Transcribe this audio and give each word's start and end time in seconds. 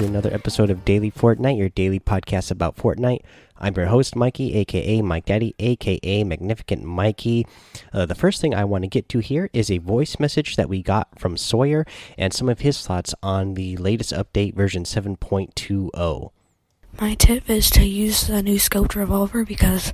To 0.00 0.06
another 0.06 0.32
episode 0.32 0.70
of 0.70 0.86
Daily 0.86 1.10
Fortnite, 1.10 1.58
your 1.58 1.68
daily 1.68 2.00
podcast 2.00 2.50
about 2.50 2.74
Fortnite. 2.74 3.20
I'm 3.58 3.74
your 3.74 3.84
host, 3.84 4.16
Mikey, 4.16 4.54
aka 4.54 5.02
Mike 5.02 5.26
Daddy, 5.26 5.54
aka 5.58 6.24
Magnificent 6.24 6.84
Mikey. 6.84 7.46
Uh, 7.92 8.06
the 8.06 8.14
first 8.14 8.40
thing 8.40 8.54
I 8.54 8.64
want 8.64 8.82
to 8.84 8.88
get 8.88 9.10
to 9.10 9.18
here 9.18 9.50
is 9.52 9.70
a 9.70 9.76
voice 9.76 10.18
message 10.18 10.56
that 10.56 10.70
we 10.70 10.82
got 10.82 11.18
from 11.18 11.36
Sawyer 11.36 11.84
and 12.16 12.32
some 12.32 12.48
of 12.48 12.60
his 12.60 12.86
thoughts 12.86 13.14
on 13.22 13.52
the 13.52 13.76
latest 13.76 14.14
update, 14.14 14.54
version 14.54 14.84
7.20. 14.84 16.30
My 16.98 17.12
tip 17.12 17.50
is 17.50 17.68
to 17.68 17.84
use 17.84 18.26
the 18.26 18.42
new 18.42 18.56
scoped 18.56 18.94
revolver 18.94 19.44
because 19.44 19.92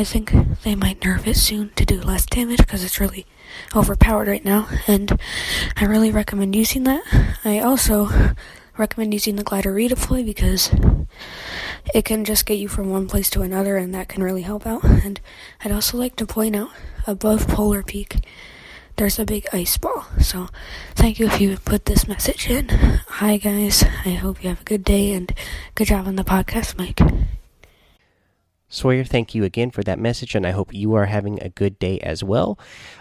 I 0.00 0.02
think 0.02 0.32
they 0.64 0.74
might 0.74 0.98
nerf 0.98 1.28
it 1.28 1.36
soon 1.36 1.70
to 1.76 1.84
do 1.84 2.00
less 2.00 2.26
damage 2.26 2.58
because 2.58 2.82
it's 2.82 2.98
really 2.98 3.26
overpowered 3.72 4.26
right 4.26 4.44
now, 4.44 4.66
and 4.88 5.16
I 5.76 5.84
really 5.84 6.10
recommend 6.10 6.56
using 6.56 6.82
that. 6.84 7.04
I 7.44 7.60
also 7.60 8.08
recommend 8.78 9.12
using 9.12 9.36
the 9.36 9.44
glider 9.44 9.74
redeploy 9.74 10.24
because 10.24 10.70
it 11.94 12.04
can 12.04 12.24
just 12.24 12.46
get 12.46 12.58
you 12.58 12.68
from 12.68 12.90
one 12.90 13.06
place 13.06 13.28
to 13.30 13.42
another, 13.42 13.76
and 13.76 13.94
that 13.94 14.08
can 14.08 14.22
really 14.22 14.42
help 14.42 14.66
out. 14.66 14.84
And 14.84 15.20
I'd 15.64 15.72
also 15.72 15.98
like 15.98 16.16
to 16.16 16.26
point 16.26 16.56
out 16.56 16.70
above 17.06 17.48
Polar 17.48 17.82
Peak, 17.82 18.16
there's 18.96 19.18
a 19.18 19.24
big 19.24 19.46
ice 19.52 19.76
ball. 19.78 20.06
So 20.20 20.48
thank 20.94 21.18
you 21.18 21.26
if 21.26 21.40
you 21.40 21.56
put 21.56 21.86
this 21.86 22.06
message 22.06 22.48
in. 22.48 22.68
Hi 22.68 23.36
guys, 23.36 23.82
I 24.04 24.10
hope 24.10 24.42
you 24.42 24.48
have 24.48 24.60
a 24.60 24.64
good 24.64 24.84
day 24.84 25.12
and 25.12 25.32
good 25.74 25.88
job 25.88 26.06
on 26.06 26.16
the 26.16 26.24
podcast, 26.24 26.78
Mike. 26.78 27.00
Sawyer, 28.68 29.04
thank 29.04 29.34
you 29.34 29.44
again 29.44 29.70
for 29.70 29.82
that 29.82 29.98
message, 29.98 30.34
and 30.34 30.46
I 30.46 30.52
hope 30.52 30.72
you 30.72 30.94
are 30.94 31.04
having 31.04 31.42
a 31.42 31.50
good 31.50 31.78
day 31.78 31.98
as 32.00 32.24
well. 32.24 32.58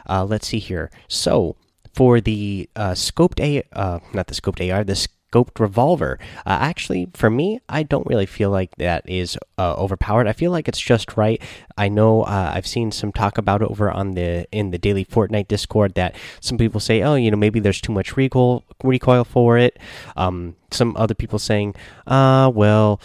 Uh, 0.10 0.26
let's 0.26 0.48
see 0.48 0.60
here. 0.60 0.92
So, 1.08 1.56
for 1.94 2.20
the 2.20 2.70
uh, 2.76 2.92
scoped 2.92 3.40
A, 3.40 3.64
uh, 3.72 4.00
not 4.14 4.28
the 4.28 4.34
scoped 4.34 4.60
AR, 4.70 4.84
the 4.84 5.08
scoped 5.32 5.60
revolver. 5.60 6.20
Uh, 6.46 6.58
actually, 6.62 7.10
for 7.14 7.30
me, 7.30 7.60
I 7.70 7.84
don't 7.84 8.06
really 8.08 8.26
feel 8.26 8.50
like 8.50 8.76
that 8.76 9.08
is 9.10 9.38
uh, 9.58 9.76
overpowered. 9.76 10.28
I 10.28 10.34
feel 10.34 10.52
like 10.52 10.68
it's 10.68 10.80
just 10.80 11.18
right. 11.18 11.42
I 11.78 11.90
know 11.90 12.24
uh, 12.24 12.52
I've 12.54 12.68
seen 12.68 12.92
some 12.92 13.12
talk 13.12 13.38
about 13.38 13.62
it 13.62 13.70
over 13.70 13.90
on 13.90 14.12
the 14.12 14.48
in 14.52 14.72
the 14.72 14.78
daily 14.78 15.06
Fortnite 15.06 15.48
Discord 15.48 15.96
that 15.96 16.16
some 16.40 16.58
people 16.58 16.80
say, 16.80 17.02
oh, 17.02 17.16
you 17.16 17.32
know, 17.32 17.38
maybe 17.38 17.60
there's 17.60 17.82
too 17.82 17.94
much 17.94 18.18
recoil 18.18 18.64
recoil 18.84 19.24
for 19.24 19.58
it. 19.58 19.80
Um, 20.16 20.56
some 20.72 20.96
other 20.98 21.14
people 21.16 21.40
saying, 21.40 21.76
uh, 22.08 22.52
well, 22.54 23.00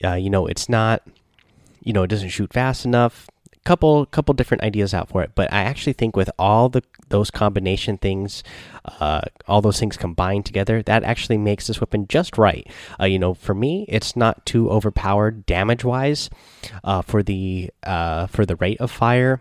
you 0.00 0.30
know, 0.30 0.46
it's 0.46 0.68
not 0.68 1.02
you 1.84 1.92
know 1.92 2.02
it 2.02 2.08
doesn't 2.08 2.30
shoot 2.30 2.52
fast 2.52 2.84
enough 2.84 3.28
couple 3.64 4.04
couple 4.06 4.34
different 4.34 4.62
ideas 4.62 4.92
out 4.92 5.08
for 5.08 5.22
it 5.22 5.30
but 5.34 5.50
i 5.52 5.62
actually 5.62 5.92
think 5.92 6.14
with 6.16 6.30
all 6.38 6.68
the 6.68 6.82
those 7.08 7.30
combination 7.30 7.96
things 7.96 8.42
uh, 9.00 9.22
all 9.48 9.62
those 9.62 9.80
things 9.80 9.96
combined 9.96 10.44
together 10.44 10.82
that 10.82 11.02
actually 11.04 11.38
makes 11.38 11.66
this 11.66 11.80
weapon 11.80 12.06
just 12.08 12.36
right. 12.36 12.66
Uh, 13.00 13.06
you 13.06 13.18
know 13.18 13.34
for 13.34 13.54
me 13.54 13.86
it's 13.88 14.16
not 14.16 14.44
too 14.44 14.70
overpowered 14.70 15.46
damage 15.46 15.84
wise 15.84 16.28
uh, 16.82 17.02
for 17.02 17.22
the 17.22 17.70
uh, 17.82 18.26
for 18.26 18.44
the 18.44 18.56
rate 18.56 18.80
of 18.80 18.90
fire. 18.90 19.40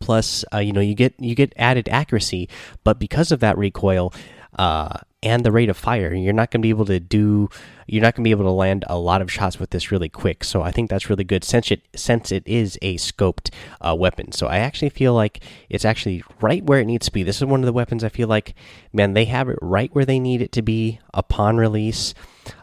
Plus 0.00 0.44
uh, 0.52 0.58
you 0.58 0.72
know 0.72 0.80
you 0.80 0.94
get 0.94 1.14
you 1.18 1.34
get 1.34 1.52
added 1.56 1.88
accuracy 1.88 2.48
but 2.82 2.98
because 2.98 3.30
of 3.30 3.40
that 3.40 3.56
recoil 3.56 4.12
uh, 4.56 4.98
and 5.22 5.44
the 5.44 5.52
rate 5.52 5.68
of 5.68 5.76
fire. 5.76 6.14
You're 6.14 6.32
not 6.32 6.50
going 6.50 6.60
to 6.60 6.62
be 6.62 6.70
able 6.70 6.84
to 6.86 7.00
do. 7.00 7.48
You're 7.86 8.02
not 8.02 8.14
going 8.14 8.22
to 8.22 8.28
be 8.28 8.32
able 8.32 8.44
to 8.44 8.50
land 8.50 8.84
a 8.88 8.98
lot 8.98 9.22
of 9.22 9.30
shots 9.30 9.58
with 9.58 9.70
this 9.70 9.90
really 9.90 10.08
quick. 10.08 10.44
So 10.44 10.62
I 10.62 10.70
think 10.70 10.90
that's 10.90 11.10
really 11.10 11.24
good 11.24 11.42
since 11.44 11.70
it 11.70 11.82
since 11.94 12.30
it 12.30 12.42
is 12.46 12.78
a 12.82 12.96
scoped 12.96 13.50
uh, 13.80 13.94
weapon. 13.98 14.32
So 14.32 14.46
I 14.46 14.58
actually 14.58 14.90
feel 14.90 15.14
like 15.14 15.42
it's 15.68 15.84
actually 15.84 16.22
right 16.40 16.62
where 16.62 16.80
it 16.80 16.86
needs 16.86 17.06
to 17.06 17.12
be. 17.12 17.22
This 17.22 17.38
is 17.38 17.44
one 17.44 17.60
of 17.60 17.66
the 17.66 17.72
weapons 17.72 18.04
I 18.04 18.08
feel 18.08 18.28
like, 18.28 18.54
man, 18.92 19.14
they 19.14 19.24
have 19.24 19.48
it 19.48 19.58
right 19.60 19.92
where 19.94 20.04
they 20.04 20.20
need 20.20 20.42
it 20.42 20.52
to 20.52 20.62
be 20.62 21.00
upon 21.12 21.56
release. 21.56 22.14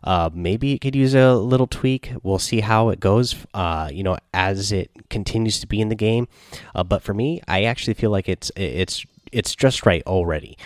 Uh, 0.04 0.30
maybe 0.34 0.74
it 0.74 0.80
could 0.80 0.96
use 0.96 1.14
a 1.14 1.34
little 1.34 1.68
tweak. 1.68 2.14
We'll 2.24 2.40
see 2.40 2.62
how 2.62 2.90
it 2.90 3.00
goes. 3.00 3.36
Uh, 3.54 3.90
you 3.92 4.04
know, 4.04 4.18
as 4.34 4.72
it 4.72 4.92
continues 5.10 5.60
to 5.60 5.68
be 5.68 5.82
in 5.82 5.90
the 5.90 5.96
game. 5.96 6.28
Uh, 6.74 6.84
but 6.84 7.04
for 7.04 7.14
me, 7.14 7.42
I 7.48 7.64
actually 7.64 7.96
feel 7.96 8.12
like 8.12 8.30
it's 8.30 8.52
it's 8.56 9.06
it's 9.34 9.56
just 9.56 9.86
right 9.86 10.04
already. 10.06 10.58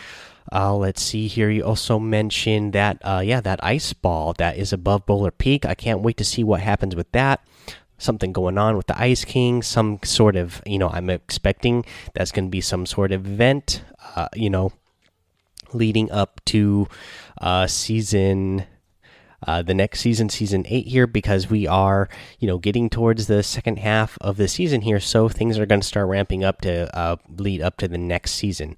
Uh, 0.52 0.76
let's 0.76 1.02
see 1.02 1.28
here. 1.28 1.50
You 1.50 1.64
also 1.64 2.00
mentioned 2.00 2.74
that, 2.74 3.00
uh, 3.04 3.22
yeah, 3.24 3.42
that 3.42 3.64
ice 3.64 3.94
ball 3.94 4.34
that 4.38 4.58
is 4.58 4.72
above 4.72 5.06
Polar 5.06 5.32
Peak. 5.32 5.66
I 5.66 5.76
can't 5.76 6.02
wait 6.02 6.18
to 6.18 6.24
see 6.24 6.44
what 6.44 6.62
happens 6.62 6.96
with 6.96 7.12
that. 7.12 7.42
Something 7.98 8.32
going 8.32 8.58
on 8.58 8.78
with 8.78 8.88
the 8.88 9.02
Ice 9.02 9.26
King. 9.26 9.64
Some 9.64 10.00
sort 10.04 10.36
of, 10.36 10.62
you 10.66 10.78
know, 10.78 10.90
I'm 10.90 11.10
expecting 11.10 11.84
that's 12.14 12.32
going 12.32 12.46
to 12.46 12.52
be 12.52 12.62
some 12.62 12.86
sort 12.86 13.12
of 13.12 13.26
event, 13.26 13.82
uh, 14.16 14.30
you 14.36 14.50
know, 14.50 14.72
leading 15.74 16.12
up 16.12 16.40
to 16.46 16.88
uh, 17.42 17.68
season 17.68 18.66
uh, 19.46 19.62
the 19.62 19.74
next 19.74 20.00
season, 20.00 20.30
season 20.30 20.66
eight 20.68 20.88
here, 20.88 21.06
because 21.06 21.50
we 21.50 21.68
are, 21.68 22.10
you 22.40 22.48
know, 22.48 22.58
getting 22.58 22.90
towards 22.90 23.28
the 23.28 23.44
second 23.44 23.78
half 23.78 24.18
of 24.20 24.38
the 24.38 24.48
season 24.48 24.82
here. 24.82 25.00
So 25.00 25.30
things 25.30 25.60
are 25.60 25.66
going 25.66 25.82
to 25.82 25.88
start 25.88 26.08
ramping 26.08 26.44
up 26.44 26.62
to 26.62 26.96
uh, 26.98 27.18
lead 27.38 27.62
up 27.62 27.78
to 27.78 27.88
the 27.88 27.98
next 27.98 28.32
season. 28.32 28.78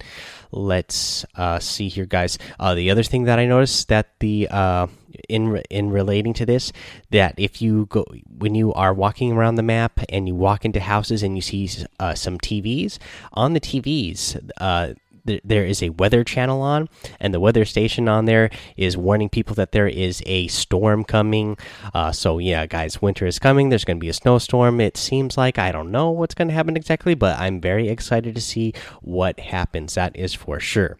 Let's 0.52 1.25
uh, 1.36 1.59
see 1.59 1.88
here, 1.88 2.06
guys. 2.06 2.38
Uh, 2.59 2.75
the 2.75 2.92
other 2.92 3.03
thing 3.03 3.24
that 3.24 3.40
I 3.40 3.46
noticed 3.46 3.88
that 3.88 4.19
the 4.19 4.48
uh, 4.50 4.88
in 5.30 5.58
in 5.69 5.92
relating 5.92 6.34
to 6.34 6.46
this, 6.46 6.74
that 7.12 7.36
if 7.38 7.62
you 7.62 7.86
go 7.86 8.06
when 8.38 8.56
you 8.56 8.74
are 8.74 8.94
walking 8.94 9.31
around 9.31 9.56
the 9.56 9.64
map 9.64 10.00
and 10.09 10.28
you 10.28 10.36
walk 10.36 10.66
into 10.66 10.80
houses 10.80 11.24
and 11.24 11.36
you 11.38 11.42
see 11.42 11.68
some 11.68 12.38
TVs 12.40 12.98
on 13.34 13.53
the 13.53 13.59
TVs 13.62 15.00
there 15.44 15.66
is 15.66 15.81
a 15.84 15.90
weather 15.90 16.23
channel 16.23 16.62
on, 16.62 16.90
and 17.19 17.34
the 17.34 17.40
weather 17.40 17.66
station 17.66 18.07
on 18.07 18.25
there 18.25 18.50
is 18.78 18.97
warning 18.97 19.29
people 19.29 19.56
that 19.56 19.72
there 19.72 19.88
is 19.88 20.23
a 20.25 20.47
storm 20.47 21.03
coming. 21.03 21.57
Uh, 21.94 22.12
so 22.12 22.38
yeah, 22.38 22.66
guys, 22.66 23.01
winter 23.01 23.25
is 23.25 23.39
coming. 23.39 23.69
There's 23.69 23.85
going 23.85 23.97
to 23.97 24.01
be 24.01 24.09
a 24.09 24.13
snowstorm. 24.13 24.79
It 24.81 24.97
seems 24.97 25.38
like 25.38 25.57
I 25.57 25.72
don't 25.72 25.91
know 25.91 26.09
what's 26.12 26.35
going 26.35 26.47
to 26.47 26.53
happen 26.53 26.75
exactly, 26.75 27.13
but 27.13 27.39
I'm 27.39 27.62
very 27.62 27.89
excited 27.89 28.35
to 28.35 28.41
see 28.41 28.73
what 29.01 29.39
happens. 29.39 29.95
That 29.95 30.16
is 30.16 30.34
for 30.34 30.59
sure. 30.59 30.97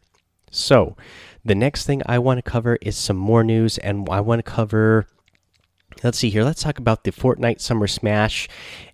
So 0.52 0.96
the 1.46 1.56
next 1.56 1.86
thing 1.86 2.02
I 2.06 2.20
want 2.20 2.44
to 2.44 2.50
cover 2.50 2.78
is 2.82 2.98
some 2.98 3.18
more 3.18 3.44
news, 3.44 3.78
and 3.78 4.08
I 4.10 4.22
want 4.22 4.40
to 4.40 4.52
cover. 4.52 5.08
Let's 6.04 6.18
see 6.18 6.30
here. 6.30 6.44
Let's 6.44 6.64
talk 6.64 6.80
about 6.80 7.04
the 7.04 7.12
Fortnite 7.12 7.60
Summer 7.60 7.88
Smash 7.88 8.48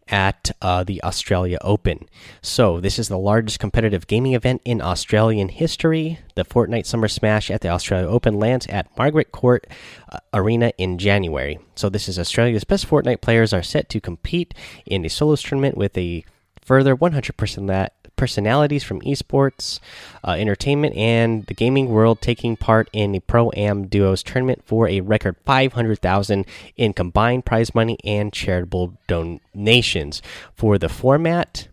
at 0.08 0.52
uh, 0.62 0.84
the 0.84 1.04
Australia 1.04 1.58
Open. 1.62 2.08
So, 2.42 2.80
this 2.80 2.98
is 2.98 3.08
the 3.08 3.18
largest 3.18 3.60
competitive 3.60 4.08
gaming 4.08 4.34
event 4.34 4.62
in 4.66 4.82
Australian 4.82 5.50
history. 5.50 6.20
The 6.36 6.46
Fortnite 6.46 6.86
Summer 6.86 7.08
Smash 7.08 7.52
at 7.52 7.62
the 7.62 7.70
Australia 7.70 8.08
Open 8.08 8.40
lands 8.40 8.66
at 8.68 8.96
Margaret 8.98 9.32
Court 9.32 9.68
uh, 10.10 10.20
Arena 10.34 10.72
in 10.78 10.98
January. 10.98 11.60
So, 11.76 11.90
this 11.90 12.08
is 12.10 12.18
Australia's 12.18 12.64
best 12.64 12.88
Fortnite 12.88 13.22
players 13.22 13.54
are 13.54 13.64
set 13.64 13.88
to 13.90 14.02
compete 14.02 14.54
in 14.86 15.06
a 15.06 15.10
solos 15.10 15.42
tournament 15.42 15.78
with 15.78 15.98
a 15.98 16.24
further 16.62 16.96
100% 16.96 17.68
that 17.68 17.94
personalities 18.16 18.84
from 18.84 19.02
esports, 19.02 19.80
uh, 20.24 20.32
entertainment, 20.32 20.96
and 20.96 21.46
the 21.48 21.54
gaming 21.54 21.90
world 21.90 22.22
taking 22.22 22.56
part 22.56 22.90
in 22.94 23.16
a 23.16 23.20
pro 23.22 23.52
am 23.52 23.88
duos 23.88 24.24
tournament 24.24 24.62
for 24.66 24.88
a 24.88 25.02
record 25.02 25.36
500,000 25.46 26.46
in 26.78 26.94
combined 26.94 27.46
prize 27.46 27.76
money 27.76 27.98
and 28.04 28.34
charitable 28.34 28.94
donations. 29.08 30.22
For 30.56 30.78
the 30.78 30.90
format, 30.90 31.68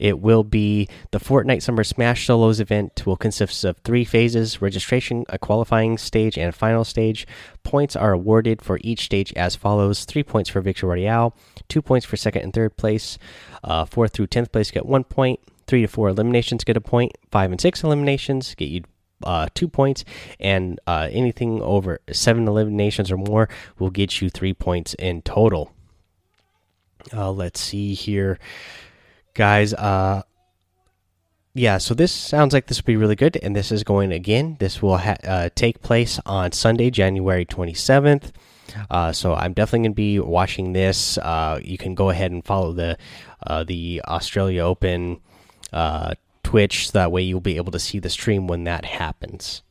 it 0.00 0.18
will 0.18 0.42
be 0.42 0.88
the 1.10 1.20
Fortnite 1.20 1.62
Summer 1.62 1.84
Smash 1.84 2.26
Solos 2.26 2.58
event 2.58 3.06
will 3.06 3.16
consist 3.16 3.64
of 3.64 3.76
three 3.78 4.04
phases: 4.04 4.62
registration, 4.62 5.24
a 5.28 5.38
qualifying 5.38 5.98
stage, 5.98 6.38
and 6.38 6.48
a 6.48 6.52
final 6.52 6.84
stage. 6.84 7.26
Points 7.62 7.94
are 7.94 8.12
awarded 8.12 8.62
for 8.62 8.80
each 8.82 9.04
stage 9.04 9.32
as 9.34 9.54
follows: 9.54 10.06
three 10.06 10.24
points 10.24 10.48
for 10.48 10.62
victory 10.62 10.88
royale, 10.88 11.36
two 11.68 11.82
points 11.82 12.06
for 12.06 12.16
second 12.16 12.42
and 12.42 12.54
third 12.54 12.76
place, 12.78 13.18
uh, 13.62 13.84
fourth 13.84 14.12
through 14.12 14.28
tenth 14.28 14.50
place 14.50 14.70
get 14.70 14.86
one 14.86 15.04
point, 15.04 15.38
three 15.66 15.82
to 15.82 15.86
four 15.86 16.08
eliminations 16.08 16.64
get 16.64 16.78
a 16.78 16.80
point, 16.80 17.12
five 17.30 17.50
and 17.50 17.60
six 17.60 17.84
eliminations 17.84 18.54
get 18.54 18.70
you 18.70 18.82
uh, 19.22 19.48
two 19.54 19.68
points, 19.68 20.06
and 20.40 20.80
uh, 20.86 21.08
anything 21.12 21.60
over 21.60 22.00
seven 22.10 22.48
eliminations 22.48 23.12
or 23.12 23.18
more 23.18 23.50
will 23.78 23.90
get 23.90 24.22
you 24.22 24.30
three 24.30 24.54
points 24.54 24.94
in 24.94 25.20
total. 25.20 25.72
Uh, 27.12 27.30
let's 27.30 27.60
see 27.60 27.92
here 27.92 28.38
guys. 29.34 29.74
Uh, 29.74 30.22
yeah, 31.54 31.78
so 31.78 31.94
this 31.94 32.12
sounds 32.12 32.52
like 32.52 32.66
this 32.66 32.78
will 32.80 32.86
be 32.86 32.96
really 32.96 33.16
good, 33.16 33.36
and 33.42 33.56
this 33.56 33.72
is 33.72 33.82
going 33.82 34.12
again. 34.12 34.56
This 34.60 34.80
will 34.80 34.94
uh, 34.94 35.48
take 35.54 35.82
place 35.82 36.20
on 36.24 36.52
Sunday, 36.52 36.90
January 36.90 37.44
27th. 37.44 38.30
Uh, 38.88 39.12
so 39.12 39.34
I'm 39.34 39.52
definitely 39.52 39.80
going 39.80 39.92
to 39.92 39.96
be 39.96 40.18
watching 40.20 40.72
this. 40.72 41.18
Uh, 41.18 41.58
you 41.62 41.76
can 41.76 41.94
go 41.94 42.10
ahead 42.10 42.30
and 42.30 42.44
follow 42.44 42.72
the 42.72 42.96
uh, 43.44 43.64
the 43.64 44.02
Australia 44.06 44.62
Open 44.62 45.20
uh, 45.72 46.14
Twitch. 46.44 46.90
So 46.90 46.98
that 46.98 47.12
way 47.12 47.22
you'll 47.22 47.40
be 47.40 47.56
able 47.56 47.72
to 47.72 47.78
see 47.78 47.98
the 47.98 48.10
stream 48.10 48.46
when 48.46 48.64
that 48.64 48.84
happens. 48.84 49.62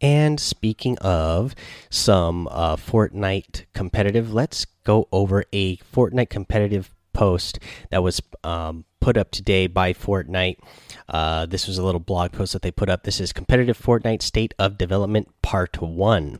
And 0.00 0.40
speaking 0.40 0.96
of 0.98 1.54
some 1.90 2.48
uh, 2.50 2.76
Fortnite 2.76 3.66
competitive, 3.74 4.32
let's 4.32 4.64
go 4.84 5.08
over 5.12 5.44
a 5.52 5.76
Fortnite 5.76 6.30
competitive 6.30 6.90
post 7.12 7.58
that 7.90 8.02
was 8.02 8.20
um, 8.44 8.84
put 9.00 9.16
up 9.16 9.30
today 9.30 9.66
by 9.66 9.92
Fortnite. 9.92 10.58
Uh, 11.08 11.46
this 11.46 11.66
was 11.66 11.78
a 11.78 11.84
little 11.84 12.00
blog 12.00 12.32
post 12.32 12.52
that 12.52 12.62
they 12.62 12.70
put 12.70 12.88
up. 12.88 13.02
This 13.02 13.20
is 13.20 13.32
Competitive 13.32 13.78
Fortnite 13.78 14.22
State 14.22 14.54
of 14.58 14.78
Development 14.78 15.28
Part 15.42 15.80
1. 15.80 16.38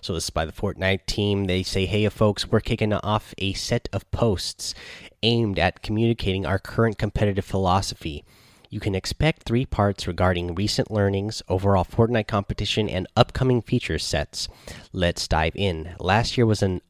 So, 0.00 0.12
this 0.12 0.24
is 0.24 0.30
by 0.30 0.44
the 0.44 0.52
Fortnite 0.52 1.06
team. 1.06 1.44
They 1.44 1.62
say, 1.62 1.86
Hey, 1.86 2.08
folks, 2.08 2.48
we're 2.48 2.60
kicking 2.60 2.92
off 2.92 3.34
a 3.38 3.52
set 3.54 3.88
of 3.92 4.10
posts 4.10 4.74
aimed 5.22 5.58
at 5.58 5.82
communicating 5.82 6.44
our 6.44 6.58
current 6.58 6.98
competitive 6.98 7.44
philosophy. 7.44 8.24
You 8.72 8.78
can 8.78 8.94
expect 8.94 9.42
three 9.42 9.66
parts 9.66 10.06
regarding 10.06 10.54
recent 10.54 10.92
learnings, 10.92 11.42
overall 11.48 11.84
Fortnite 11.84 12.28
competition, 12.28 12.88
and 12.88 13.08
upcoming 13.16 13.62
feature 13.62 13.98
sets. 13.98 14.48
Let's 14.92 15.26
dive 15.26 15.56
in. 15.56 15.96
Last 15.98 16.36
year 16.36 16.46
was 16.46 16.62
an 16.62 16.80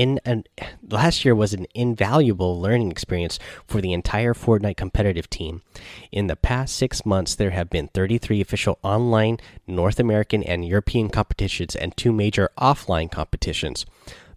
in 0.00 0.18
an 0.24 0.44
last 0.88 1.26
year 1.26 1.34
was 1.34 1.52
an 1.52 1.66
invaluable 1.74 2.58
learning 2.58 2.90
experience 2.90 3.38
for 3.66 3.82
the 3.82 3.92
entire 3.92 4.32
Fortnite 4.32 4.78
competitive 4.78 5.28
team. 5.28 5.60
In 6.10 6.26
the 6.26 6.36
past 6.36 6.74
6 6.76 7.04
months 7.04 7.34
there 7.34 7.50
have 7.50 7.68
been 7.68 7.88
33 7.88 8.40
official 8.40 8.78
online 8.82 9.36
North 9.66 10.00
American 10.00 10.42
and 10.42 10.66
European 10.66 11.10
competitions 11.10 11.76
and 11.76 11.94
two 11.94 12.12
major 12.12 12.48
offline 12.56 13.12
competitions. 13.12 13.84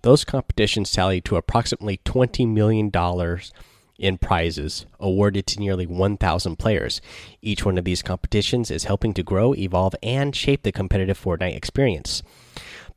Those 0.02 0.26
competitions 0.26 0.92
tally 0.92 1.22
to 1.22 1.38
approximately 1.38 2.02
20 2.04 2.46
million 2.46 2.90
dollars 2.90 3.54
in 3.98 4.18
prizes 4.18 4.86
awarded 5.00 5.48
to 5.48 5.60
nearly 5.62 5.88
1,000 5.88 6.58
players. 6.58 7.00
Each 7.42 7.64
one 7.64 7.78
of 7.78 7.86
these 7.86 8.02
competitions 8.02 8.70
is 8.70 8.84
helping 8.84 9.14
to 9.14 9.24
grow, 9.24 9.54
evolve, 9.54 9.96
and 10.04 10.36
shape 10.36 10.64
the 10.64 10.74
competitive 10.74 11.18
Fortnite 11.18 11.56
experience 11.56 12.22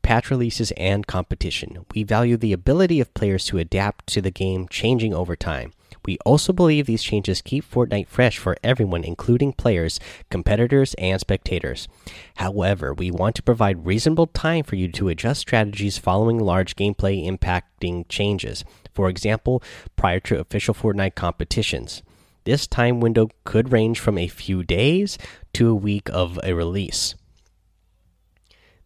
patch 0.06 0.30
releases, 0.30 0.70
and 0.76 1.04
competition. 1.04 1.84
We 1.92 2.04
value 2.04 2.36
the 2.36 2.52
ability 2.52 3.00
of 3.00 3.12
players 3.12 3.44
to 3.46 3.58
adapt 3.58 4.06
to 4.10 4.22
the 4.22 4.30
game 4.30 4.68
changing 4.68 5.12
over 5.12 5.34
time. 5.34 5.72
We 6.04 6.16
also 6.24 6.52
believe 6.52 6.86
these 6.86 7.02
changes 7.02 7.42
keep 7.42 7.68
Fortnite 7.68 8.06
fresh 8.06 8.38
for 8.38 8.56
everyone, 8.62 9.02
including 9.02 9.52
players, 9.52 9.98
competitors, 10.30 10.94
and 10.94 11.20
spectators. 11.20 11.88
However, 12.36 12.94
we 12.94 13.10
want 13.10 13.34
to 13.34 13.42
provide 13.42 13.84
reasonable 13.84 14.28
time 14.28 14.62
for 14.62 14.76
you 14.76 14.86
to 14.92 15.08
adjust 15.08 15.40
strategies 15.40 15.98
following 15.98 16.38
large 16.38 16.76
gameplay 16.76 17.26
impacting 17.26 18.04
changes. 18.08 18.64
For 18.94 19.08
example, 19.08 19.60
prior 19.96 20.20
to 20.20 20.38
official 20.38 20.72
Fortnite 20.72 21.16
competitions. 21.16 22.04
This 22.44 22.68
time 22.68 23.00
window 23.00 23.30
could 23.42 23.72
range 23.72 23.98
from 23.98 24.18
a 24.18 24.28
few 24.28 24.62
days 24.62 25.18
to 25.54 25.68
a 25.68 25.74
week 25.74 26.08
of 26.10 26.38
a 26.44 26.52
release. 26.52 27.16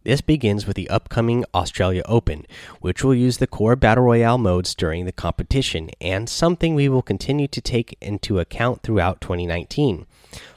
This 0.03 0.21
begins 0.21 0.65
with 0.65 0.75
the 0.75 0.89
upcoming 0.89 1.45
Australia 1.53 2.01
Open, 2.05 2.47
which 2.79 3.03
will 3.03 3.13
use 3.13 3.37
the 3.37 3.45
core 3.45 3.75
Battle 3.75 4.05
Royale 4.05 4.39
modes 4.39 4.73
during 4.73 5.05
the 5.05 5.11
competition, 5.11 5.91
and 6.01 6.27
something 6.27 6.73
we 6.73 6.89
will 6.89 7.03
continue 7.03 7.47
to 7.47 7.61
take 7.61 7.95
into 8.01 8.39
account 8.39 8.81
throughout 8.81 9.21
2019. 9.21 10.07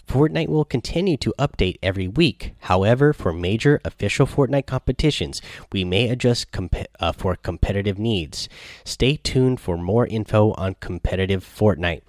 Fortnite 0.08 0.48
will 0.48 0.64
continue 0.64 1.18
to 1.18 1.34
update 1.38 1.78
every 1.82 2.08
week. 2.08 2.54
However, 2.60 3.12
for 3.12 3.34
major 3.34 3.80
official 3.84 4.26
Fortnite 4.26 4.66
competitions, 4.66 5.42
we 5.72 5.84
may 5.84 6.08
adjust 6.08 6.50
comp 6.50 6.76
uh, 6.98 7.12
for 7.12 7.36
competitive 7.36 7.98
needs. 7.98 8.48
Stay 8.84 9.16
tuned 9.16 9.60
for 9.60 9.76
more 9.76 10.06
info 10.06 10.52
on 10.52 10.76
competitive 10.80 11.44
Fortnite. 11.44 12.02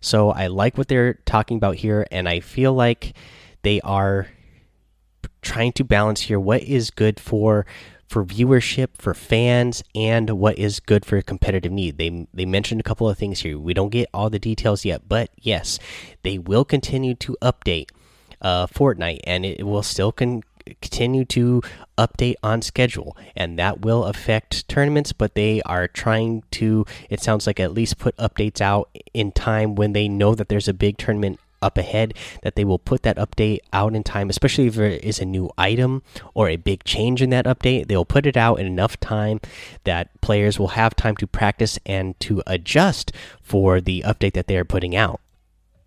So, 0.00 0.30
I 0.30 0.48
like 0.48 0.76
what 0.76 0.88
they're 0.88 1.14
talking 1.24 1.56
about 1.56 1.76
here, 1.76 2.06
and 2.10 2.28
I 2.28 2.40
feel 2.40 2.72
like 2.72 3.14
they 3.62 3.80
are 3.82 4.28
trying 5.42 5.72
to 5.72 5.84
balance 5.84 6.22
here 6.22 6.40
what 6.40 6.62
is 6.62 6.90
good 6.90 7.20
for 7.20 7.66
for 8.10 8.24
viewership 8.24 8.88
for 8.98 9.14
fans 9.14 9.84
and 9.94 10.30
what 10.30 10.58
is 10.58 10.80
good 10.80 11.04
for 11.04 11.22
competitive 11.22 11.70
need. 11.70 11.96
They 11.96 12.26
they 12.34 12.44
mentioned 12.44 12.80
a 12.80 12.84
couple 12.84 13.08
of 13.08 13.16
things 13.16 13.40
here. 13.40 13.58
We 13.58 13.72
don't 13.72 13.90
get 13.90 14.08
all 14.12 14.28
the 14.28 14.40
details 14.40 14.84
yet, 14.84 15.08
but 15.08 15.30
yes, 15.40 15.78
they 16.24 16.36
will 16.36 16.64
continue 16.64 17.14
to 17.14 17.36
update 17.40 17.90
uh, 18.42 18.66
Fortnite, 18.66 19.20
and 19.24 19.44
it 19.46 19.64
will 19.64 19.84
still 19.84 20.12
con 20.12 20.42
continue 20.80 21.24
to 21.24 21.62
update 21.96 22.34
on 22.42 22.62
schedule, 22.62 23.16
and 23.36 23.58
that 23.58 23.80
will 23.82 24.04
affect 24.04 24.68
tournaments. 24.68 25.12
But 25.12 25.34
they 25.34 25.62
are 25.62 25.86
trying 25.86 26.42
to. 26.52 26.84
It 27.08 27.20
sounds 27.20 27.46
like 27.46 27.60
at 27.60 27.72
least 27.72 27.98
put 27.98 28.16
updates 28.16 28.60
out 28.60 28.90
in 29.14 29.30
time 29.30 29.76
when 29.76 29.92
they 29.92 30.08
know 30.08 30.34
that 30.34 30.48
there's 30.48 30.68
a 30.68 30.74
big 30.74 30.98
tournament 30.98 31.38
up 31.62 31.78
ahead 31.78 32.14
that 32.42 32.54
they 32.56 32.64
will 32.64 32.78
put 32.78 33.02
that 33.02 33.16
update 33.16 33.60
out 33.72 33.94
in 33.94 34.02
time 34.02 34.30
especially 34.30 34.66
if 34.66 34.74
there 34.74 34.86
is 34.86 35.18
a 35.18 35.24
new 35.24 35.50
item 35.58 36.02
or 36.34 36.48
a 36.48 36.56
big 36.56 36.84
change 36.84 37.22
in 37.22 37.30
that 37.30 37.44
update. 37.46 37.86
They'll 37.86 38.04
put 38.04 38.26
it 38.26 38.36
out 38.36 38.60
in 38.60 38.66
enough 38.66 38.98
time 39.00 39.40
that 39.84 40.20
players 40.20 40.58
will 40.58 40.68
have 40.68 40.96
time 40.96 41.16
to 41.16 41.26
practice 41.26 41.78
and 41.84 42.18
to 42.20 42.42
adjust 42.46 43.12
for 43.42 43.80
the 43.80 44.02
update 44.06 44.34
that 44.34 44.46
they 44.46 44.56
are 44.56 44.64
putting 44.64 44.96
out. 44.96 45.20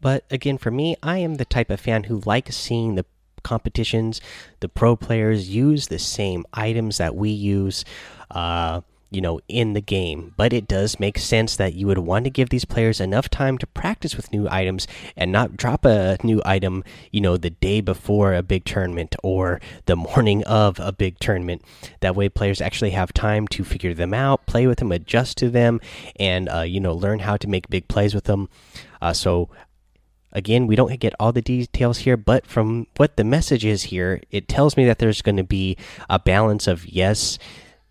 But 0.01 0.25
again 0.29 0.57
for 0.57 0.71
me 0.71 0.95
i 1.01 1.17
am 1.17 1.35
the 1.35 1.45
type 1.45 1.69
of 1.69 1.79
fan 1.79 2.03
who 2.05 2.21
likes 2.25 2.55
seeing 2.55 2.95
the 2.95 3.05
competitions. 3.43 4.21
The 4.61 4.69
pro 4.69 4.95
players 4.95 5.49
use 5.49 5.87
the 5.87 5.99
same 5.99 6.45
items 6.53 6.97
that 6.97 7.15
we 7.15 7.29
use. 7.29 7.83
Uh 8.31 8.81
you 9.13 9.21
know, 9.21 9.39
in 9.47 9.73
the 9.73 9.81
game. 9.81 10.33
But 10.37 10.53
it 10.53 10.67
does 10.67 10.99
make 10.99 11.17
sense 11.17 11.55
that 11.55 11.73
you 11.73 11.87
would 11.87 11.99
want 11.99 12.25
to 12.25 12.29
give 12.29 12.49
these 12.49 12.65
players 12.65 12.99
enough 12.99 13.29
time 13.29 13.57
to 13.59 13.67
practice 13.67 14.15
with 14.15 14.31
new 14.31 14.47
items 14.49 14.87
and 15.15 15.31
not 15.31 15.57
drop 15.57 15.85
a 15.85 16.17
new 16.23 16.41
item, 16.45 16.83
you 17.11 17.21
know, 17.21 17.37
the 17.37 17.49
day 17.49 17.81
before 17.81 18.33
a 18.33 18.43
big 18.43 18.65
tournament 18.65 19.15
or 19.23 19.61
the 19.85 19.95
morning 19.95 20.43
of 20.45 20.79
a 20.79 20.91
big 20.91 21.19
tournament. 21.19 21.61
That 21.99 22.15
way, 22.15 22.29
players 22.29 22.61
actually 22.61 22.91
have 22.91 23.13
time 23.13 23.47
to 23.49 23.63
figure 23.63 23.93
them 23.93 24.13
out, 24.13 24.45
play 24.45 24.67
with 24.67 24.79
them, 24.79 24.91
adjust 24.91 25.37
to 25.37 25.49
them, 25.49 25.79
and, 26.19 26.49
uh, 26.49 26.61
you 26.61 26.79
know, 26.79 26.93
learn 26.93 27.19
how 27.19 27.37
to 27.37 27.47
make 27.47 27.69
big 27.69 27.87
plays 27.87 28.13
with 28.13 28.25
them. 28.25 28.49
Uh, 29.01 29.13
so, 29.13 29.49
Again, 30.35 30.65
we 30.65 30.75
don't 30.75 30.99
get 30.99 31.13
all 31.19 31.31
the 31.31 31.43
details 31.43 31.99
here, 31.99 32.17
but 32.17 32.47
from 32.47 32.87
what 32.97 33.17
the 33.17 33.23
message 33.23 33.63
is 33.63 33.83
here, 33.83 34.19
it 34.31 34.47
tells 34.47 34.75
me 34.75 34.83
that 34.85 34.97
there's 34.97 35.21
going 35.21 35.37
to 35.37 35.43
be 35.43 35.77
a 36.09 36.17
balance 36.17 36.65
of 36.65 36.87
yes, 36.87 37.37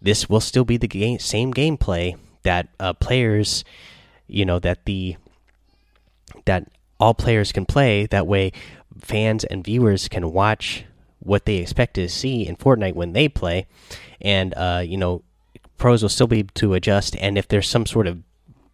this 0.02 0.28
will 0.28 0.40
still 0.40 0.64
be 0.64 0.76
the 0.76 0.88
game, 0.88 1.18
same 1.18 1.54
gameplay 1.54 2.16
that 2.42 2.68
uh, 2.80 2.92
players, 2.92 3.64
you 4.26 4.44
know, 4.44 4.58
that 4.58 4.84
the 4.84 5.16
that 6.44 6.68
all 6.98 7.14
players 7.14 7.52
can 7.52 7.64
play. 7.64 8.06
That 8.06 8.26
way, 8.26 8.52
fans 9.00 9.44
and 9.44 9.64
viewers 9.64 10.08
can 10.08 10.32
watch 10.32 10.84
what 11.20 11.46
they 11.46 11.56
expect 11.56 11.94
to 11.94 12.08
see 12.08 12.46
in 12.46 12.56
Fortnite 12.56 12.94
when 12.94 13.12
they 13.12 13.28
play, 13.28 13.66
and 14.20 14.52
uh, 14.54 14.82
you 14.84 14.96
know, 14.96 15.22
pros 15.78 16.02
will 16.02 16.08
still 16.08 16.26
be 16.26 16.40
able 16.40 16.54
to 16.54 16.74
adjust. 16.74 17.16
And 17.16 17.38
if 17.38 17.46
there's 17.48 17.68
some 17.68 17.86
sort 17.86 18.08
of 18.08 18.22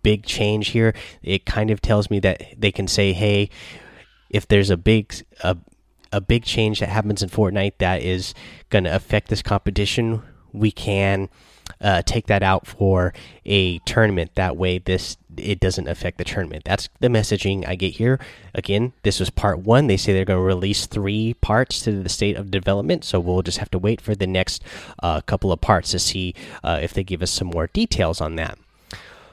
big 0.02 0.24
change 0.24 0.68
here, 0.68 0.94
it 1.22 1.44
kind 1.44 1.70
of 1.70 1.82
tells 1.82 2.10
me 2.10 2.20
that 2.20 2.42
they 2.56 2.72
can 2.72 2.88
say, 2.88 3.12
"Hey, 3.12 3.50
if 4.30 4.48
there's 4.48 4.70
a 4.70 4.76
big 4.76 5.14
a 5.44 5.58
a 6.10 6.22
big 6.22 6.44
change 6.44 6.80
that 6.80 6.88
happens 6.88 7.22
in 7.22 7.28
Fortnite 7.28 7.74
that 7.78 8.00
is 8.00 8.32
going 8.70 8.84
to 8.84 8.94
affect 8.94 9.28
this 9.28 9.42
competition, 9.42 10.22
we 10.52 10.70
can 10.70 11.28
uh, 11.80 12.02
take 12.02 12.26
that 12.26 12.42
out 12.42 12.66
for 12.66 13.12
a 13.44 13.78
tournament. 13.80 14.34
That 14.34 14.56
way, 14.56 14.78
this 14.78 15.16
it 15.36 15.60
doesn't 15.60 15.86
affect 15.88 16.18
the 16.18 16.24
tournament. 16.24 16.64
That's 16.64 16.88
the 17.00 17.08
messaging 17.08 17.66
I 17.66 17.76
get 17.76 17.94
here. 17.94 18.18
Again, 18.54 18.92
this 19.02 19.20
was 19.20 19.30
part 19.30 19.60
one. 19.60 19.86
They 19.86 19.96
say 19.96 20.12
they're 20.12 20.24
going 20.24 20.38
to 20.38 20.42
release 20.42 20.86
three 20.86 21.34
parts 21.34 21.80
to 21.82 22.02
the 22.02 22.08
state 22.08 22.36
of 22.36 22.50
development, 22.50 23.04
so 23.04 23.20
we'll 23.20 23.42
just 23.42 23.58
have 23.58 23.70
to 23.70 23.78
wait 23.78 24.00
for 24.00 24.14
the 24.14 24.26
next 24.26 24.62
uh, 25.02 25.20
couple 25.20 25.52
of 25.52 25.60
parts 25.60 25.92
to 25.92 25.98
see 25.98 26.34
uh, 26.64 26.80
if 26.82 26.92
they 26.92 27.04
give 27.04 27.22
us 27.22 27.30
some 27.30 27.48
more 27.48 27.68
details 27.68 28.20
on 28.20 28.36
that. 28.36 28.58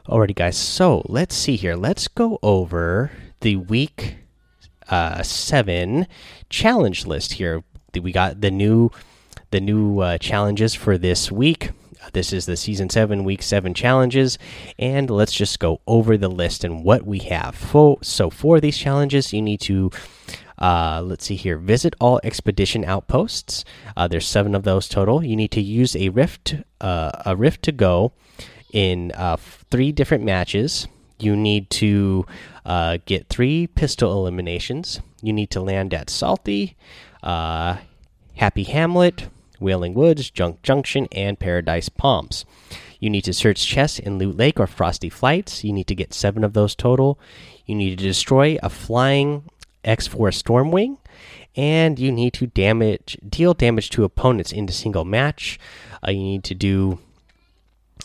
Alrighty, 0.08 0.36
guys. 0.36 0.58
So 0.58 1.04
let's 1.10 1.36
see 1.36 1.56
here. 1.56 1.76
Let's 1.76 2.08
go 2.08 2.38
over 2.44 3.12
the 3.40 3.56
week 3.56 4.18
uh, 4.90 5.24
seven 5.24 6.06
challenge 6.50 7.08
list 7.08 7.34
here. 7.34 7.64
We 8.00 8.12
got 8.12 8.42
the 8.42 8.52
new 8.52 8.92
the 9.56 9.62
new 9.62 10.02
uh, 10.02 10.18
challenges 10.18 10.76
for 10.76 10.98
this 10.98 11.32
week. 11.32 11.70
This 12.12 12.34
is 12.34 12.46
the 12.46 12.58
season 12.58 12.90
seven, 12.90 13.24
week 13.24 13.42
seven 13.42 13.74
challenges, 13.74 14.38
and 14.78 15.10
let's 15.10 15.32
just 15.32 15.62
go 15.62 15.80
over 15.88 16.18
the 16.18 16.28
list 16.28 16.66
and 16.66 16.84
what 16.84 17.06
we 17.06 17.20
have. 17.20 17.56
For, 17.56 17.98
So, 18.02 18.30
for 18.30 18.60
these 18.60 18.78
challenges, 18.78 19.32
you 19.32 19.42
need 19.42 19.62
to 19.62 19.92
uh, 20.58 21.02
let's 21.06 21.24
see 21.24 21.38
here. 21.38 21.58
Visit 21.58 21.96
all 22.02 22.20
expedition 22.22 22.84
outposts. 22.84 23.64
Uh, 23.96 24.10
there's 24.10 24.28
seven 24.28 24.56
of 24.56 24.64
those 24.64 24.90
total. 24.90 25.24
You 25.24 25.38
need 25.38 25.52
to 25.52 25.62
use 25.62 25.96
a 25.96 26.10
rift, 26.10 26.56
uh, 26.82 27.12
a 27.26 27.38
rift 27.38 27.62
to 27.64 27.72
go 27.72 28.12
in 28.74 29.14
uh, 29.14 29.38
three 29.72 29.94
different 29.94 30.26
matches. 30.26 30.86
You 31.18 31.38
need 31.38 31.70
to 31.70 32.26
uh, 32.66 32.98
get 33.06 33.30
three 33.30 33.68
pistol 33.68 34.18
eliminations. 34.18 35.00
You 35.22 35.32
need 35.32 35.50
to 35.52 35.62
land 35.62 35.94
at 35.94 36.10
Salty, 36.10 36.76
Happy 37.24 38.64
Hamlet, 38.64 39.30
Wailing 39.60 39.94
Woods, 39.94 40.30
Junk 40.30 40.62
Junction, 40.62 41.08
and 41.12 41.40
Paradise 41.40 41.90
Palms. 41.90 42.46
You 43.00 43.10
need 43.10 43.24
to 43.26 43.34
search 43.34 43.66
chests 43.66 44.00
in 44.00 44.18
Loot 44.18 44.38
Lake 44.38 44.60
or 44.60 44.68
Frosty 44.68 45.10
Flights. 45.10 45.64
You 45.64 45.74
need 45.74 45.88
to 45.88 45.96
get 45.96 46.14
seven 46.14 46.44
of 46.44 46.54
those 46.54 46.76
total. 46.76 47.20
You 47.66 47.76
need 47.76 47.98
to 47.98 48.04
destroy 48.04 48.58
a 48.64 48.70
flying 48.70 49.50
X4 49.84 50.32
Stormwing, 50.32 50.98
and 51.56 52.00
you 52.00 52.12
need 52.12 52.34
to 52.34 52.48
damage 52.48 53.18
deal 53.28 53.54
damage 53.54 53.90
to 53.92 54.04
opponents 54.04 54.52
in 54.52 54.68
a 54.68 54.72
single 54.72 55.06
match. 55.06 55.60
Uh, 56.06 56.12
you 56.12 56.20
need 56.20 56.44
to 56.46 56.56
do 56.56 57.00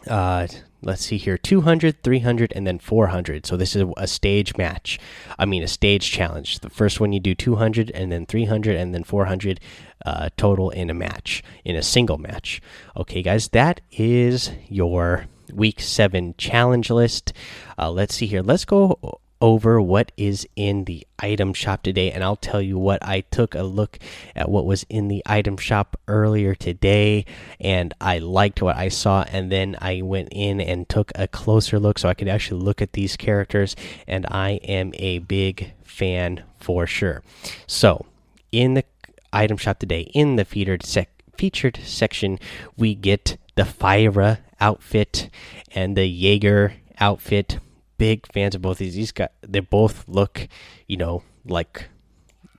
uh, 0.06 0.46
let's 0.82 1.04
see 1.04 1.18
here 1.18 1.36
200 1.36 2.02
300 2.02 2.52
and 2.56 2.66
then 2.66 2.78
400 2.78 3.44
so 3.44 3.56
this 3.56 3.76
is 3.76 3.84
a 3.96 4.06
stage 4.06 4.56
match 4.56 4.98
i 5.38 5.44
mean 5.44 5.62
a 5.62 5.68
stage 5.68 6.10
challenge 6.10 6.60
the 6.60 6.70
first 6.70 7.00
one 7.00 7.12
you 7.12 7.20
do 7.20 7.34
200 7.34 7.90
and 7.90 8.10
then 8.10 8.24
300 8.24 8.76
and 8.76 8.94
then 8.94 9.04
400 9.04 9.60
uh, 10.04 10.28
total 10.36 10.70
in 10.70 10.90
a 10.90 10.94
match 10.94 11.42
in 11.64 11.76
a 11.76 11.82
single 11.82 12.18
match. 12.18 12.60
Okay 12.96 13.22
guys 13.22 13.48
that 13.48 13.80
is 13.92 14.50
your 14.68 15.26
week 15.52 15.80
7 15.80 16.34
challenge 16.38 16.90
list. 16.90 17.32
Uh, 17.78 17.90
let's 17.90 18.14
see 18.14 18.26
here. 18.26 18.42
Let's 18.42 18.64
go 18.64 19.20
over 19.40 19.80
what 19.80 20.12
is 20.18 20.46
in 20.54 20.84
the 20.84 21.06
item 21.18 21.54
shop 21.54 21.82
today 21.82 22.12
and 22.12 22.22
I'll 22.22 22.36
tell 22.36 22.60
you 22.60 22.78
what. 22.78 23.02
I 23.02 23.22
took 23.22 23.54
a 23.54 23.62
look 23.62 23.98
at 24.36 24.50
what 24.50 24.66
was 24.66 24.84
in 24.88 25.08
the 25.08 25.22
item 25.24 25.56
shop 25.56 25.98
earlier 26.08 26.54
today 26.54 27.24
and 27.58 27.94
I 28.00 28.18
liked 28.18 28.60
what 28.60 28.76
I 28.76 28.88
saw 28.88 29.24
and 29.30 29.50
then 29.50 29.76
I 29.80 30.02
went 30.02 30.28
in 30.32 30.60
and 30.60 30.88
took 30.88 31.10
a 31.14 31.26
closer 31.26 31.78
look 31.78 31.98
so 31.98 32.08
I 32.08 32.14
could 32.14 32.28
actually 32.28 32.62
look 32.62 32.82
at 32.82 32.92
these 32.92 33.16
characters 33.16 33.76
and 34.06 34.26
I 34.26 34.60
am 34.62 34.92
a 34.94 35.20
big 35.20 35.72
fan 35.84 36.42
for 36.58 36.86
sure. 36.86 37.22
So, 37.66 38.04
in 38.52 38.74
the 38.74 38.84
item 39.32 39.56
shop 39.56 39.78
today 39.78 40.10
in 40.14 40.36
the 40.36 40.44
featured 40.44 40.84
sec 40.84 41.08
featured 41.36 41.78
section 41.84 42.38
we 42.76 42.94
get 42.94 43.38
the 43.54 43.62
Fyra 43.62 44.38
outfit 44.60 45.30
and 45.74 45.96
the 45.96 46.06
Jaeger 46.06 46.74
outfit 46.98 47.58
big 48.00 48.26
fans 48.32 48.54
of 48.54 48.62
both 48.62 48.78
these. 48.78 48.94
These 48.94 49.12
guys, 49.12 49.28
they 49.42 49.60
both 49.60 50.08
look, 50.08 50.48
you 50.88 50.96
know, 50.96 51.22
like, 51.44 51.88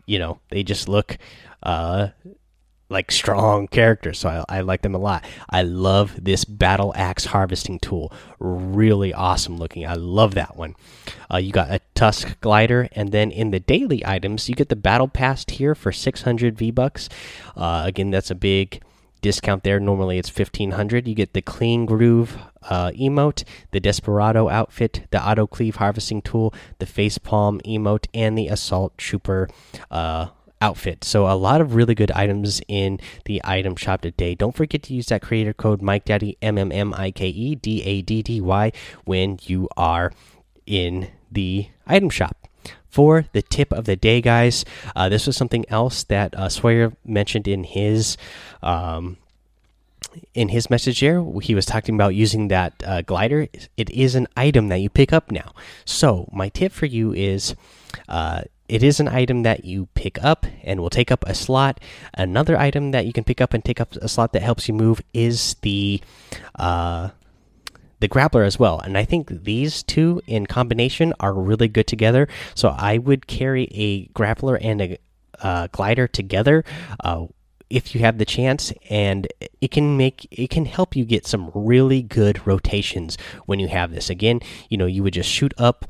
you 0.05 0.19
know, 0.19 0.39
they 0.49 0.61
just 0.61 0.87
look, 0.87 1.17
uh, 1.63 2.09
like 2.91 3.11
strong 3.11 3.67
characters. 3.67 4.19
So 4.19 4.43
I, 4.49 4.57
I 4.57 4.61
like 4.61 4.81
them 4.81 4.93
a 4.93 4.99
lot. 4.99 5.25
I 5.49 5.63
love 5.63 6.23
this 6.23 6.45
battle 6.45 6.93
axe 6.95 7.25
harvesting 7.25 7.79
tool. 7.79 8.11
Really 8.39 9.13
awesome 9.13 9.57
looking. 9.57 9.87
I 9.87 9.93
love 9.93 10.35
that 10.35 10.55
one. 10.57 10.75
Uh, 11.33 11.37
you 11.37 11.51
got 11.51 11.71
a 11.71 11.79
tusk 11.95 12.39
glider, 12.41 12.89
and 12.91 13.11
then 13.11 13.31
in 13.31 13.51
the 13.51 13.59
daily 13.59 14.05
items, 14.05 14.49
you 14.49 14.55
get 14.55 14.69
the 14.69 14.75
battle 14.75 15.07
pass 15.07 15.45
here 15.47 15.73
for 15.73 15.91
600 15.91 16.57
V 16.57 16.71
bucks. 16.71 17.09
Uh, 17.55 17.83
again, 17.85 18.11
that's 18.11 18.29
a 18.29 18.35
big 18.35 18.83
discount 19.21 19.63
there. 19.63 19.79
Normally 19.79 20.17
it's 20.17 20.35
1500. 20.35 21.07
You 21.07 21.15
get 21.15 21.33
the 21.33 21.41
clean 21.41 21.85
groove 21.85 22.37
uh, 22.63 22.91
emote, 22.91 23.43
the 23.71 23.79
desperado 23.79 24.49
outfit, 24.49 25.07
the 25.11 25.25
auto 25.25 25.47
cleave 25.47 25.77
harvesting 25.77 26.21
tool, 26.21 26.53
the 26.79 26.85
face 26.85 27.17
palm 27.17 27.61
emote, 27.65 28.07
and 28.13 28.37
the 28.37 28.47
assault 28.47 28.97
trooper 28.97 29.47
uh, 29.89 30.27
outfit. 30.61 31.03
So 31.03 31.27
a 31.27 31.33
lot 31.35 31.59
of 31.59 31.75
really 31.75 31.95
good 31.95 32.11
items 32.11 32.61
in 32.67 32.99
the 33.25 33.41
item 33.43 33.75
shop 33.75 34.01
today. 34.01 34.35
Don't 34.35 34.55
forget 34.55 34.83
to 34.83 34.93
use 34.93 35.07
that 35.07 35.21
creator 35.21 35.53
code 35.53 35.81
Mike 35.81 36.05
Daddy 36.05 36.37
M 36.41 36.57
M 36.57 36.71
M 36.71 36.93
I 36.93 37.11
K 37.11 37.27
E 37.27 37.55
D 37.55 37.83
A 37.83 38.01
D 38.01 38.21
D 38.21 38.39
Y 38.39 38.71
when 39.03 39.39
you 39.43 39.67
are 39.75 40.13
in 40.65 41.09
the 41.31 41.67
item 41.87 42.09
shop 42.09 42.47
for 42.91 43.25
the 43.31 43.41
tip 43.41 43.71
of 43.71 43.85
the 43.85 43.95
day, 43.95 44.21
guys. 44.21 44.63
Uh, 44.95 45.09
this 45.09 45.25
was 45.25 45.35
something 45.35 45.65
else 45.69 46.03
that 46.03 46.35
uh, 46.35 46.49
Sawyer 46.49 46.93
mentioned 47.05 47.47
in 47.47 47.63
his. 47.63 48.17
Um, 48.61 49.17
in 50.33 50.49
his 50.49 50.69
message 50.69 50.99
here, 50.99 51.23
he 51.41 51.55
was 51.55 51.65
talking 51.65 51.95
about 51.95 52.15
using 52.15 52.49
that 52.49 52.83
uh, 52.85 53.01
glider. 53.01 53.47
It 53.77 53.89
is 53.91 54.15
an 54.15 54.27
item 54.35 54.67
that 54.67 54.79
you 54.79 54.89
pick 54.89 55.13
up 55.13 55.31
now. 55.31 55.53
So, 55.85 56.27
my 56.33 56.49
tip 56.49 56.73
for 56.73 56.85
you 56.85 57.13
is 57.13 57.55
uh, 58.09 58.41
it 58.71 58.83
is 58.83 59.01
an 59.01 59.09
item 59.09 59.43
that 59.43 59.65
you 59.65 59.87
pick 59.95 60.23
up 60.23 60.45
and 60.63 60.79
will 60.79 60.89
take 60.89 61.11
up 61.11 61.25
a 61.27 61.35
slot. 61.35 61.81
Another 62.13 62.57
item 62.57 62.91
that 62.91 63.05
you 63.05 63.11
can 63.11 63.25
pick 63.25 63.41
up 63.41 63.53
and 63.53 63.63
take 63.63 63.81
up 63.81 63.93
a 63.97 64.07
slot 64.07 64.31
that 64.31 64.41
helps 64.41 64.69
you 64.69 64.73
move 64.73 65.01
is 65.13 65.57
the 65.61 65.99
uh, 66.55 67.09
the 67.99 68.07
grappler 68.07 68.45
as 68.47 68.57
well. 68.57 68.79
And 68.79 68.97
I 68.97 69.03
think 69.03 69.43
these 69.43 69.83
two 69.83 70.21
in 70.25 70.45
combination 70.45 71.13
are 71.19 71.33
really 71.33 71.67
good 71.67 71.85
together. 71.85 72.29
So 72.55 72.69
I 72.69 72.97
would 72.97 73.27
carry 73.27 73.67
a 73.71 74.07
grappler 74.07 74.57
and 74.61 74.81
a 74.81 74.97
uh, 75.41 75.67
glider 75.73 76.07
together. 76.07 76.63
Uh, 77.03 77.25
if 77.69 77.93
you 77.93 78.01
have 78.01 78.19
the 78.19 78.25
chance 78.25 78.71
and 78.89 79.27
it 79.59 79.71
can 79.71 79.97
make 79.97 80.27
it 80.31 80.49
can 80.49 80.65
help 80.65 80.95
you 80.95 81.03
get 81.03 81.27
some 81.27 81.51
really 81.53 82.01
good 82.01 82.45
rotations 82.47 83.17
when 83.47 83.59
you 83.59 83.69
have 83.69 83.93
this 83.93 84.09
again 84.09 84.41
you 84.67 84.77
know 84.77 84.85
you 84.85 85.01
would 85.01 85.13
just 85.13 85.29
shoot 85.29 85.53
up 85.57 85.85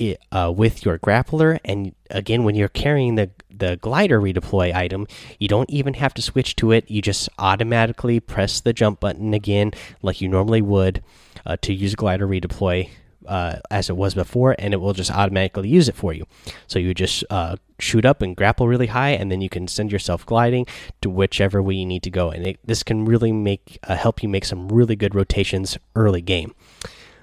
it, 0.00 0.20
uh, 0.32 0.52
with 0.54 0.84
your 0.84 0.98
grappler 0.98 1.58
and 1.64 1.94
again 2.10 2.42
when 2.42 2.54
you're 2.54 2.68
carrying 2.68 3.14
the 3.14 3.30
the 3.50 3.76
glider 3.76 4.20
redeploy 4.20 4.74
item 4.74 5.06
you 5.38 5.46
don't 5.46 5.68
even 5.70 5.94
have 5.94 6.14
to 6.14 6.22
switch 6.22 6.56
to 6.56 6.72
it 6.72 6.90
you 6.90 7.02
just 7.02 7.28
automatically 7.38 8.18
press 8.18 8.60
the 8.60 8.72
jump 8.72 8.98
button 8.98 9.34
again 9.34 9.70
like 10.02 10.20
you 10.20 10.28
normally 10.28 10.62
would 10.62 11.02
uh, 11.44 11.56
to 11.60 11.74
use 11.74 11.94
glider 11.94 12.26
redeploy 12.26 12.88
uh, 13.26 13.58
as 13.70 13.88
it 13.90 13.96
was 13.96 14.14
before, 14.14 14.56
and 14.58 14.74
it 14.74 14.78
will 14.78 14.92
just 14.92 15.10
automatically 15.10 15.68
use 15.68 15.88
it 15.88 15.94
for 15.94 16.12
you. 16.12 16.26
So 16.66 16.78
you 16.78 16.94
just 16.94 17.22
uh, 17.30 17.56
shoot 17.78 18.04
up 18.04 18.22
and 18.22 18.34
grapple 18.36 18.66
really 18.66 18.88
high, 18.88 19.10
and 19.10 19.30
then 19.30 19.40
you 19.40 19.48
can 19.48 19.68
send 19.68 19.92
yourself 19.92 20.26
gliding 20.26 20.66
to 21.02 21.10
whichever 21.10 21.62
way 21.62 21.74
you 21.74 21.86
need 21.86 22.02
to 22.04 22.10
go. 22.10 22.30
And 22.30 22.46
it, 22.46 22.58
this 22.64 22.82
can 22.82 23.04
really 23.04 23.30
make 23.30 23.78
uh, 23.84 23.94
help 23.94 24.22
you 24.22 24.28
make 24.28 24.44
some 24.44 24.68
really 24.68 24.96
good 24.96 25.14
rotations 25.14 25.78
early 25.94 26.22
game. 26.22 26.54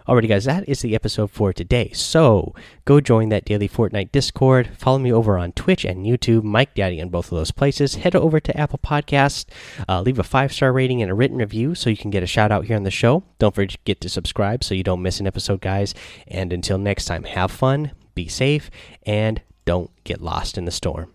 Alrighty, 0.07 0.29
guys, 0.29 0.45
that 0.45 0.69
is 0.69 0.79
the 0.79 0.95
episode 0.95 1.31
for 1.31 1.51
today. 1.51 1.91
So 1.93 2.55
go 2.85 3.01
join 3.01 3.27
that 3.27 3.43
daily 3.43 3.67
Fortnite 3.67 4.13
Discord. 4.13 4.69
Follow 4.77 4.99
me 4.99 5.11
over 5.11 5.37
on 5.37 5.51
Twitch 5.51 5.83
and 5.83 6.05
YouTube, 6.05 6.43
Mike 6.43 6.73
Daddy 6.73 6.99
in 6.99 7.09
both 7.09 7.29
of 7.29 7.37
those 7.37 7.51
places. 7.51 7.95
Head 7.95 8.15
over 8.15 8.39
to 8.39 8.57
Apple 8.57 8.79
Podcast, 8.81 9.47
uh, 9.89 9.99
leave 9.99 10.17
a 10.17 10.23
five 10.23 10.53
star 10.53 10.71
rating 10.71 11.01
and 11.01 11.11
a 11.11 11.13
written 11.13 11.39
review 11.39 11.75
so 11.75 11.89
you 11.89 11.97
can 11.97 12.09
get 12.09 12.23
a 12.23 12.27
shout 12.27 12.53
out 12.53 12.63
here 12.63 12.77
on 12.77 12.83
the 12.83 12.91
show. 12.91 13.25
Don't 13.37 13.53
forget 13.53 13.99
to 13.99 14.07
subscribe 14.07 14.63
so 14.63 14.73
you 14.73 14.83
don't 14.83 15.01
miss 15.01 15.19
an 15.19 15.27
episode, 15.27 15.59
guys. 15.59 15.93
And 16.25 16.53
until 16.53 16.77
next 16.77 17.03
time, 17.03 17.25
have 17.25 17.51
fun, 17.51 17.91
be 18.15 18.29
safe, 18.29 18.71
and 19.05 19.41
don't 19.65 19.91
get 20.05 20.21
lost 20.21 20.57
in 20.57 20.63
the 20.63 20.71
storm. 20.71 21.11